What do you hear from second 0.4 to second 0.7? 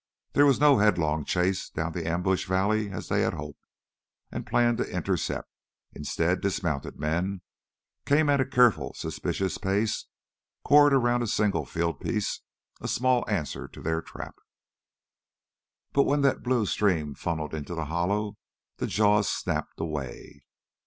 was